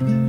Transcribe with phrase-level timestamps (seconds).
[0.00, 0.27] La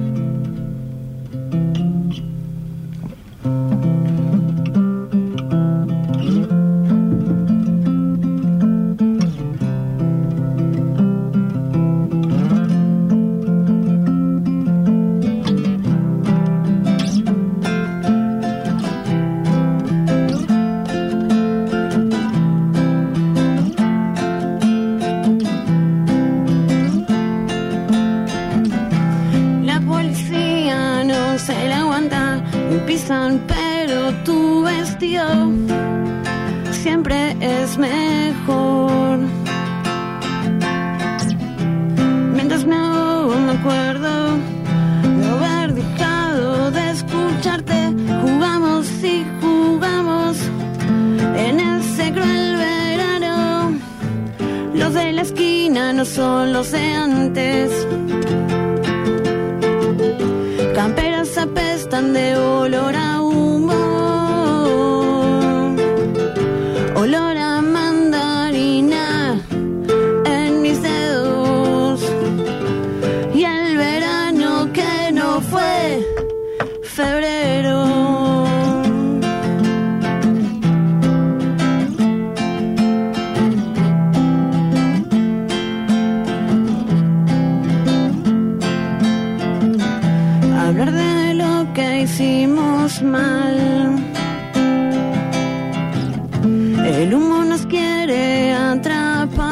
[32.86, 35.26] pisan, pero tu vestido
[36.72, 39.20] siempre es mejor.
[42.34, 44.38] Mientras ahogo, me acuerdo
[45.20, 47.94] de haber dejado de escucharte.
[48.22, 50.38] Jugamos y jugamos
[51.36, 53.72] en ese cruel verano.
[54.74, 57.72] Los de la esquina no son los de antes.
[61.90, 63.74] Apestan de olor a humo.
[66.96, 69.40] Olor a mandarina
[70.26, 72.02] en mis dedos.
[73.34, 76.06] Y el verano que no fue
[76.84, 77.80] febrero.
[90.70, 91.29] hablar de
[91.74, 93.56] que hicimos mal.
[96.86, 99.50] El humo nos quiere atrapar.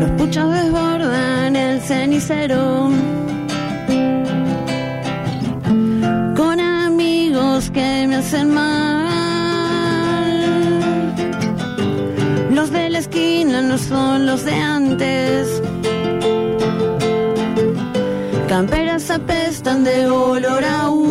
[0.00, 2.90] Los puchos desbordan el cenicero.
[6.36, 8.68] Con amigos que me hacen mal.
[12.52, 15.57] Los de la esquina no son los de antes.
[19.68, 21.07] Apestan de olor a.